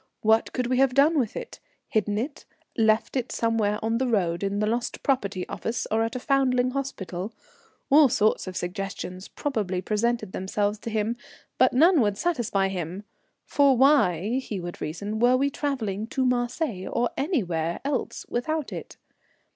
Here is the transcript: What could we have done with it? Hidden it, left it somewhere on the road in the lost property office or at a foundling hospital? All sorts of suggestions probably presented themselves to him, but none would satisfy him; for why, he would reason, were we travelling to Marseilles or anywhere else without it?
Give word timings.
What 0.21 0.51
could 0.51 0.65
we 0.65 0.77
have 0.77 0.95
done 0.95 1.19
with 1.19 1.35
it? 1.37 1.59
Hidden 1.89 2.17
it, 2.17 2.45
left 2.75 3.15
it 3.15 3.31
somewhere 3.31 3.77
on 3.83 3.99
the 3.99 4.07
road 4.07 4.41
in 4.41 4.57
the 4.57 4.65
lost 4.65 5.03
property 5.03 5.47
office 5.47 5.85
or 5.91 6.01
at 6.01 6.15
a 6.15 6.19
foundling 6.19 6.71
hospital? 6.71 7.33
All 7.91 8.09
sorts 8.09 8.47
of 8.47 8.57
suggestions 8.57 9.27
probably 9.27 9.79
presented 9.79 10.31
themselves 10.31 10.79
to 10.79 10.89
him, 10.89 11.17
but 11.59 11.71
none 11.73 12.01
would 12.01 12.17
satisfy 12.17 12.67
him; 12.69 13.03
for 13.45 13.77
why, 13.77 14.39
he 14.41 14.59
would 14.59 14.81
reason, 14.81 15.19
were 15.19 15.37
we 15.37 15.51
travelling 15.51 16.07
to 16.07 16.25
Marseilles 16.25 16.89
or 16.91 17.11
anywhere 17.15 17.79
else 17.85 18.25
without 18.27 18.73
it? 18.73 18.97